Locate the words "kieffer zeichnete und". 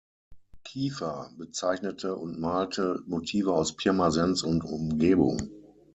0.63-2.39